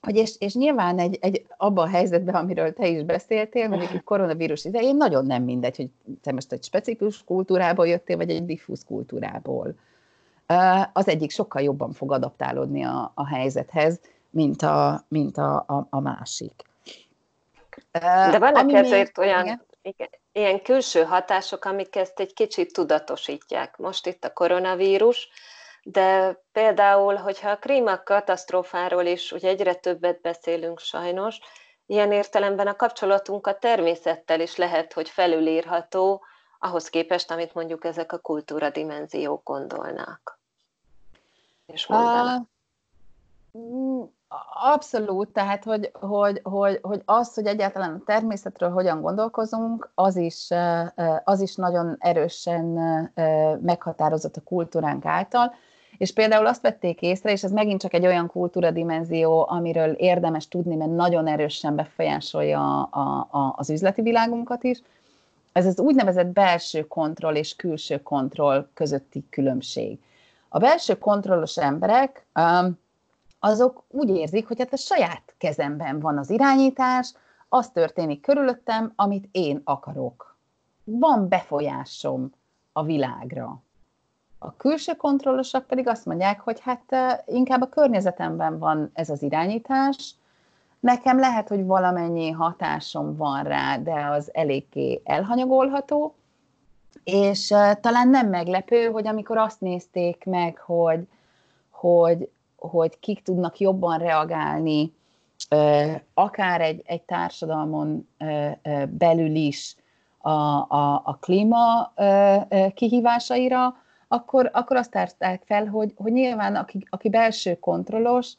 [0.00, 4.04] hogy és, és nyilván egy, egy abban a helyzetben, amiről te is beszéltél, mondjuk egy
[4.04, 5.90] koronavírus idején nagyon nem mindegy, hogy
[6.22, 9.74] te most egy specifikus kultúrából jöttél, vagy egy diffúz kultúrából.
[10.92, 16.00] Az egyik sokkal jobban fog adaptálódni a, a helyzethez, mint a, mint a, a, a
[16.00, 16.64] másik.
[18.00, 19.66] De vannak ezért még, olyan igen?
[19.82, 23.76] Igen, ilyen külső hatások, amik ezt egy kicsit tudatosítják.
[23.76, 25.28] Most itt a koronavírus,
[25.82, 31.38] de például, hogyha a klíma katasztrófáról is ugye egyre többet beszélünk sajnos,
[31.86, 36.24] ilyen értelemben a kapcsolatunk a természettel is lehet, hogy felülírható,
[36.58, 40.40] ahhoz képest, amit mondjuk ezek a kultúra dimenziók gondolnak.
[41.66, 42.48] És mondanak.
[44.72, 50.48] Abszolút, tehát hogy, hogy, hogy, hogy az, hogy egyáltalán a természetről hogyan gondolkozunk, az is,
[51.24, 52.64] az is nagyon erősen
[53.62, 55.54] meghatározott a kultúránk által.
[55.98, 60.74] És például azt vették észre, és ez megint csak egy olyan kultúradimenzió, amiről érdemes tudni,
[60.74, 64.82] mert nagyon erősen befolyásolja a, a, az üzleti világunkat is,
[65.52, 69.98] ez az úgynevezett belső kontroll és külső kontroll közötti különbség.
[70.48, 72.78] A belső kontrollos emberek um,
[73.46, 77.14] azok úgy érzik, hogy hát a saját kezemben van az irányítás,
[77.48, 80.36] az történik körülöttem, amit én akarok.
[80.84, 82.32] Van befolyásom
[82.72, 83.62] a világra.
[84.38, 86.82] A külső kontrollosok pedig azt mondják, hogy hát
[87.26, 90.14] inkább a környezetemben van ez az irányítás,
[90.80, 96.14] nekem lehet, hogy valamennyi hatásom van rá, de az eléggé elhanyagolható,
[97.04, 97.46] és
[97.80, 101.06] talán nem meglepő, hogy amikor azt nézték meg, hogy,
[101.70, 102.30] hogy,
[102.66, 104.92] hogy kik tudnak jobban reagálni,
[106.14, 108.08] akár egy, egy társadalmon
[108.88, 109.76] belül is
[110.18, 110.30] a,
[110.68, 111.92] a, a klíma
[112.74, 113.76] kihívásaira,
[114.08, 118.32] akkor, akkor azt tárták fel, hogy, hogy nyilván aki, aki belső kontrollos,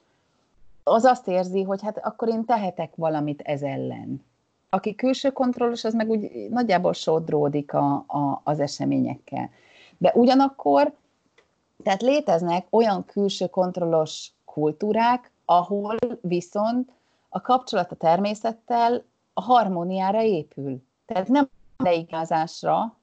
[0.84, 4.26] az azt érzi, hogy hát akkor én tehetek valamit ez ellen.
[4.70, 9.50] Aki külső kontrollos, az meg úgy nagyjából sodródik a, a, az eseményekkel.
[9.98, 10.94] De ugyanakkor,
[11.84, 16.92] tehát léteznek olyan külső kontrollos kultúrák, ahol viszont
[17.30, 20.84] a kapcsolat a természettel a harmóniára épül.
[21.06, 22.98] Tehát nem leigázásra,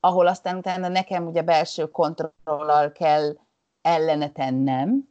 [0.00, 3.36] ahol aztán utána nekem ugye belső kontrollal kell
[3.82, 5.08] ellene tennem,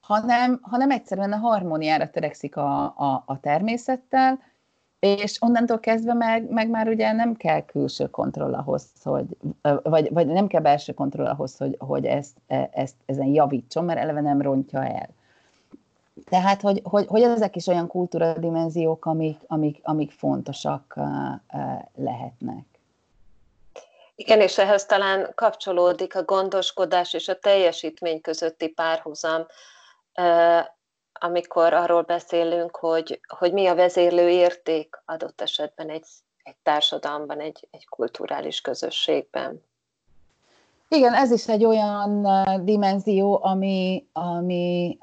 [0.00, 4.38] hanem, hanem egyszerűen a harmóniára törekszik a, a, a természettel,
[5.00, 9.26] és onnantól kezdve meg, meg már ugye nem kell külső kontroll ahhoz, hogy,
[9.82, 14.00] vagy, vagy nem kell belső kontroll ahhoz, hogy, hogy ezt, e, ezt, ezen javítson, mert
[14.00, 15.08] eleve nem rontja el.
[16.24, 20.98] Tehát, hogy, hogy, hogy ezek is olyan kultúradimenziók, amik, amik, amik fontosak
[21.96, 22.64] lehetnek.
[24.14, 29.46] Igen, és ehhez talán kapcsolódik a gondoskodás és a teljesítmény közötti párhuzam,
[31.22, 36.06] amikor arról beszélünk, hogy, hogy mi a vezérlő érték adott esetben egy,
[36.42, 39.62] egy társadalomban, egy, egy kulturális közösségben.
[40.88, 42.26] Igen, ez is egy olyan
[42.64, 44.98] dimenzió, ami, ami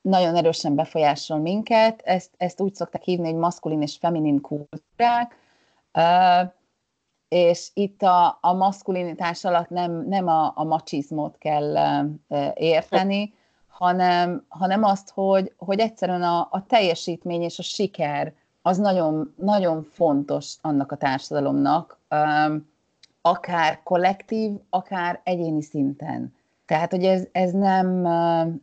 [0.00, 2.00] nagyon erősen befolyásol minket.
[2.04, 5.36] Ezt, ezt úgy szokták hívni, hogy maszkulin és feminin kultúrák
[7.28, 11.76] és itt a, a maszkulinitás alatt nem, nem a, a macsizmot kell
[12.54, 13.34] érteni,
[13.78, 19.86] hanem, hanem azt, hogy, hogy egyszerűen a, a teljesítmény és a siker az nagyon, nagyon
[19.92, 21.98] fontos annak a társadalomnak,
[23.20, 26.34] akár kollektív, akár egyéni szinten.
[26.66, 28.06] Tehát, hogy ez, ez, nem,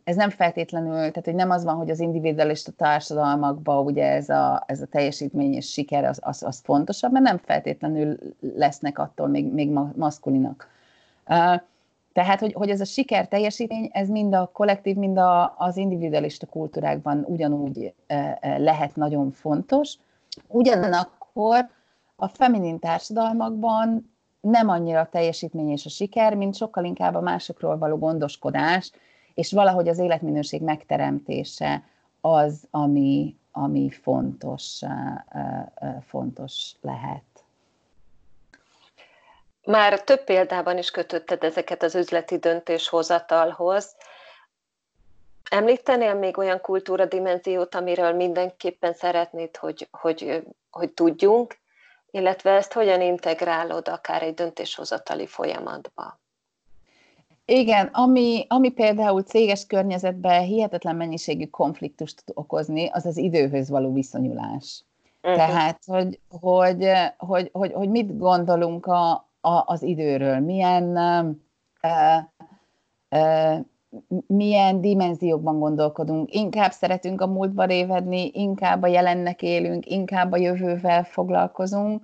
[0.04, 4.64] ez nem feltétlenül, tehát, hogy nem az van, hogy az individualista társadalmakban ugye ez a,
[4.68, 8.18] ez a teljesítmény és siker az, az, az fontosabb, mert nem feltétlenül
[8.56, 10.68] lesznek attól még, még maszkulinak.
[12.14, 16.46] Tehát, hogy, hogy ez a siker teljesítmény, ez mind a kollektív, mind a, az individualista
[16.46, 17.94] kultúrákban ugyanúgy
[18.58, 19.98] lehet nagyon fontos.
[20.48, 21.70] Ugyanakkor
[22.16, 27.78] a feminin társadalmakban nem annyira a teljesítmény és a siker, mint sokkal inkább a másokról
[27.78, 28.92] való gondoskodás,
[29.34, 31.84] és valahogy az életminőség megteremtése
[32.22, 34.82] az, ami, ami fontos,
[36.02, 37.24] fontos lehet.
[39.66, 43.96] Már több példában is kötötted ezeket az üzleti döntéshozatalhoz.
[45.50, 51.58] Említenél még olyan kultúradimenziót, amiről mindenképpen szeretnéd, hogy, hogy, hogy tudjunk,
[52.12, 56.20] illetve ezt hogyan integrálod akár egy döntéshozatali folyamatba?
[57.46, 63.94] Igen, ami, ami például céges környezetben hihetetlen mennyiségű konfliktust tud okozni, az az időhöz való
[63.94, 64.84] viszonyulás.
[65.22, 65.46] Uh-huh.
[65.46, 70.98] Tehát, hogy, hogy, hogy, hogy, hogy mit gondolunk a, a, az időről, milyen,
[71.84, 72.26] uh,
[74.28, 76.34] milyen dimenziókban gondolkodunk.
[76.34, 82.02] Inkább szeretünk a múltba révedni, inkább a jelennek élünk, inkább a jövővel foglalkozunk,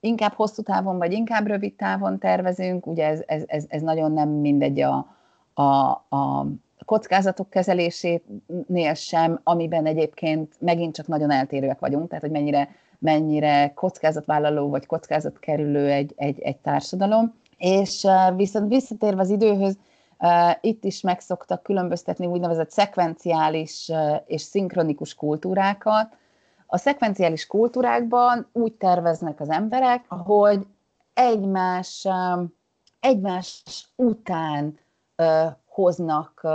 [0.00, 2.86] inkább hosszú távon, vagy inkább rövid távon tervezünk.
[2.86, 5.16] Ugye ez, ez, ez, ez nagyon nem mindegy a,
[5.54, 6.46] a, a
[6.84, 12.68] kockázatok kezelésénél sem, amiben egyébként megint csak nagyon eltérőek vagyunk, tehát hogy mennyire,
[13.00, 17.34] mennyire kockázatvállaló vagy kockázatkerülő egy, egy, egy társadalom.
[17.56, 19.78] És viszont visszatérve az időhöz,
[20.60, 23.90] itt is megszoktak különböztetni úgynevezett szekvenciális
[24.26, 26.16] és szinkronikus kultúrákat.
[26.66, 30.66] A szekvenciális kultúrákban úgy terveznek az emberek, hogy
[31.14, 32.06] egymás,
[33.00, 33.62] egymás
[33.96, 34.78] után
[35.66, 36.46] hoznak,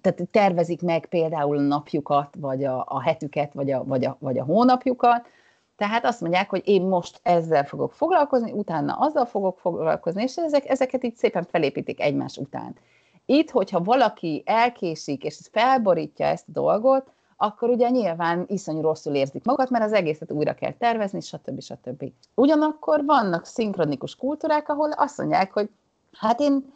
[0.00, 4.38] tehát tervezik meg például a napjukat, vagy a, a hetüket, vagy a, vagy, a, vagy
[4.38, 5.26] a hónapjukat,
[5.76, 10.68] tehát azt mondják, hogy én most ezzel fogok foglalkozni, utána azzal fogok foglalkozni, és ezek,
[10.68, 12.74] ezeket így szépen felépítik egymás után.
[13.24, 19.44] Itt, hogyha valaki elkésik, és felborítja ezt a dolgot, akkor ugye nyilván iszonyú rosszul érzik
[19.44, 21.60] magukat, mert az egészet újra kell tervezni, stb.
[21.60, 22.12] stb.
[22.34, 25.70] Ugyanakkor vannak szinkronikus kultúrák, ahol azt mondják, hogy
[26.12, 26.72] hát én,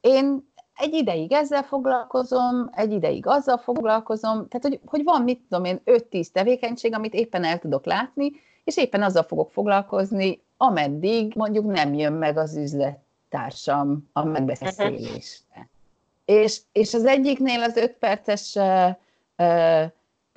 [0.00, 5.64] én egy ideig ezzel foglalkozom, egy ideig azzal foglalkozom, tehát hogy, hogy van, mit tudom
[5.64, 8.30] én, 5-10 tevékenység, amit éppen el tudok látni,
[8.64, 15.68] és éppen azzal fogok foglalkozni, ameddig mondjuk nem jön meg az üzlettársam a megbeszélésre.
[16.24, 18.88] És, és az egyiknél az 5 perces uh,
[19.38, 19.90] uh,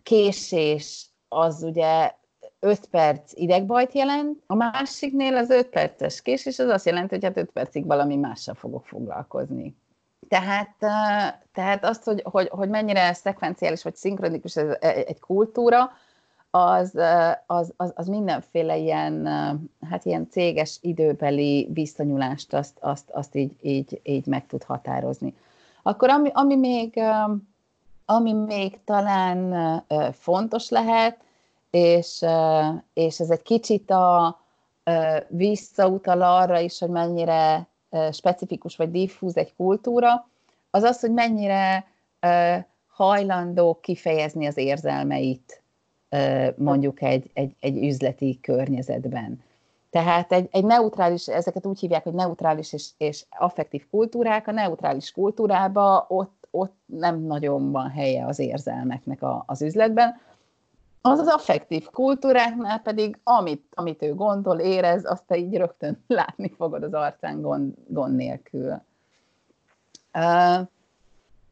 [0.03, 2.11] késés az ugye
[2.59, 7.37] 5 perc idegbajt jelent, a másiknél az 5 perces késés az azt jelenti, hogy hát
[7.37, 9.75] 5 percig valami mással fogok foglalkozni.
[10.27, 10.75] Tehát,
[11.53, 15.91] tehát azt, hogy, hogy, hogy mennyire szekvenciális vagy szinkronikus ez egy kultúra,
[16.49, 16.97] az,
[17.45, 19.25] az, az, az mindenféle ilyen,
[19.89, 25.35] hát ilyen céges időbeli visszanyulást azt, azt, azt így, így, így meg tud határozni.
[25.81, 26.99] Akkor ami, ami, még,
[28.05, 29.83] ami még talán
[30.13, 31.17] fontos lehet,
[31.69, 32.25] és,
[32.93, 34.39] és ez egy kicsit a,
[35.27, 37.67] visszautal arra is, hogy mennyire
[38.11, 40.27] specifikus vagy diffúz egy kultúra,
[40.69, 41.87] az az, hogy mennyire
[42.87, 45.63] hajlandó kifejezni az érzelmeit
[46.55, 49.43] mondjuk egy, egy, egy üzleti környezetben.
[49.89, 55.11] Tehát egy, egy neutrális, ezeket úgy hívják, hogy neutrális és, és affektív kultúrák, a neutrális
[55.11, 60.19] kultúrába ott, ott nem nagyon van helye az érzelmeknek a, az üzletben,
[61.07, 66.83] az affektív kultúráknál pedig, amit, amit ő gondol, érez, azt te így rögtön látni fogod
[66.83, 68.81] az arcán gond, gond nélkül.
[70.13, 70.67] Uh,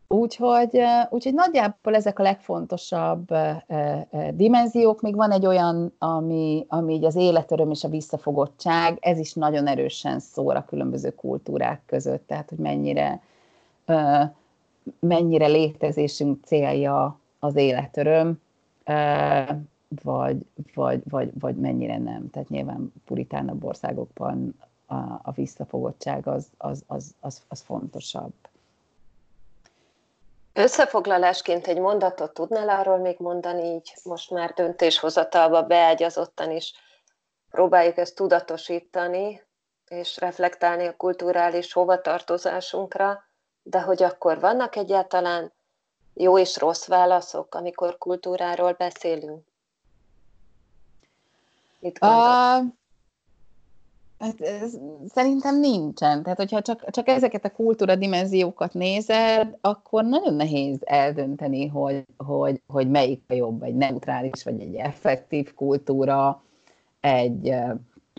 [0.08, 3.28] úgyhogy, úgyhogy nagyjából ezek a legfontosabb
[4.32, 5.02] dimenziók.
[5.02, 9.68] Még van egy olyan, ami, ami így az életöröm és a visszafogottság, ez is nagyon
[9.68, 13.22] erősen szóra a különböző kultúrák között, tehát hogy mennyire,
[15.00, 18.42] mennyire létezésünk célja az életöröm
[20.04, 20.38] vagy,
[20.74, 22.30] vagy, vagy, vagy mennyire nem.
[22.30, 24.56] Tehát nyilván puritánabb országokban
[24.86, 28.34] a, a visszafogottság az, az, az, az, az fontosabb.
[30.54, 36.74] Összefoglalásként egy mondatot tudnál arról még mondani, így most már döntéshozatalba beágyazottan is
[37.52, 39.42] próbáljuk ezt tudatosítani,
[39.88, 43.24] és reflektálni a kulturális hovatartozásunkra,
[43.64, 45.52] de hogy akkor vannak egyáltalán
[46.14, 49.42] jó és rossz válaszok, amikor kultúráról beszélünk?
[51.80, 52.72] Mit uh,
[54.24, 54.78] Hát ez,
[55.14, 56.24] szerintem nincsen.
[56.24, 62.62] Tehát, hogyha csak, csak ezeket a kultúra dimenziókat nézed, akkor nagyon nehéz eldönteni, hogy, hogy,
[62.68, 66.44] hogy melyik a jobb, egy neutrális, vagy egy effektív kultúra,
[67.02, 67.54] egy,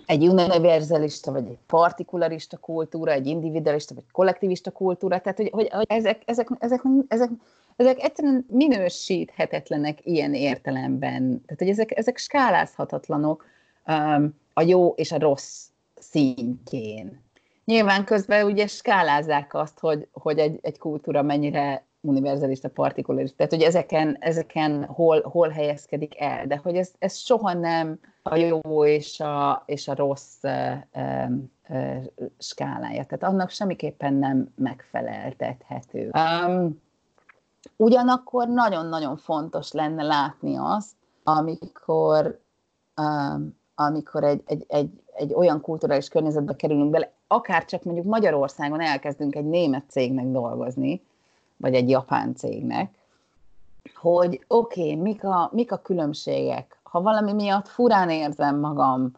[0.07, 5.21] egy univerzalista, vagy egy partikularista kultúra, egy individualista, vagy kollektivista kultúra.
[5.21, 7.31] Tehát, hogy, hogy, hogy ezek, ezek, ezek, ezek,
[7.77, 11.23] ezek egyszerűen minősíthetetlenek ilyen értelemben.
[11.23, 13.45] Tehát, hogy ezek, ezek skálázhatatlanok
[13.87, 17.23] um, a jó és a rossz szintjén.
[17.65, 23.63] Nyilván közben ugye skálázzák azt, hogy, hogy egy, egy kultúra mennyire univerzalista, partikularista, tehát hogy
[23.63, 29.21] ezeken, ezeken hol, hol helyezkedik el, de hogy ez, ez soha nem a jó és
[29.21, 31.31] a, és a rossz e, e,
[32.39, 36.11] skálája, tehát annak semmiképpen nem megfeleltethető.
[36.47, 36.83] Um,
[37.77, 40.93] ugyanakkor nagyon-nagyon fontos lenne látni azt,
[41.23, 42.41] amikor
[42.97, 48.81] um, amikor egy, egy, egy, egy olyan kulturális környezetbe kerülünk bele, akár csak mondjuk Magyarországon
[48.81, 51.03] elkezdünk egy német cégnek dolgozni,
[51.57, 52.95] vagy egy japán cégnek,
[53.95, 56.79] hogy oké, okay, mik, a, mik a különbségek.
[56.83, 59.13] Ha valami miatt furán érzem magam,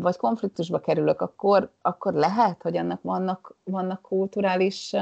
[0.00, 4.94] vagy konfliktusba kerülök, akkor, akkor lehet, hogy annak vannak, vannak kulturális,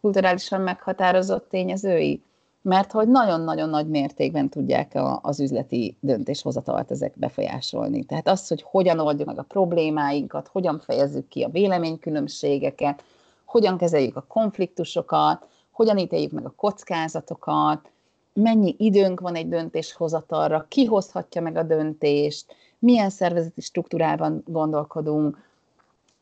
[0.00, 2.22] kulturálisan meghatározott tényezői
[2.62, 8.04] mert hogy nagyon-nagyon nagy mértékben tudják a, az üzleti döntéshozatalt ezek befolyásolni.
[8.04, 13.02] Tehát az, hogy hogyan oldjuk meg a problémáinkat, hogyan fejezzük ki a véleménykülönbségeket,
[13.44, 17.90] hogyan kezeljük a konfliktusokat, hogyan ítéljük meg a kockázatokat,
[18.32, 25.49] mennyi időnk van egy döntéshozatalra, ki hozhatja meg a döntést, milyen szervezeti struktúrában gondolkodunk,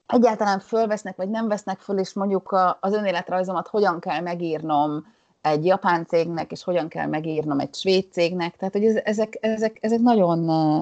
[0.09, 6.07] egyáltalán fölvesznek, vagy nem vesznek föl, és mondjuk az önéletrajzomat hogyan kell megírnom, egy japán
[6.07, 8.57] cégnek, és hogyan kell megírnom egy svéd cégnek.
[8.57, 10.39] Tehát, hogy ezek, ezek, ezek nagyon,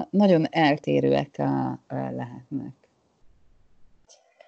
[0.09, 1.37] nagyon eltérőek
[1.87, 2.75] lehetnek.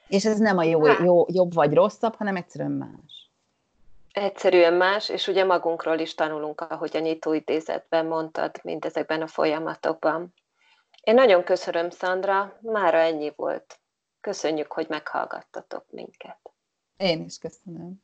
[0.07, 0.99] És ez nem a jó, hát.
[0.99, 3.31] jó, jobb vagy rosszabb, hanem egyszerűen más.
[4.11, 10.33] Egyszerűen más, és ugye magunkról is tanulunk, ahogy a nyitóidézetben mondtad, mindezekben a folyamatokban.
[11.03, 13.79] Én nagyon köszönöm, Szandra, mára ennyi volt.
[14.21, 16.39] Köszönjük, hogy meghallgattatok minket.
[16.97, 18.03] Én is köszönöm.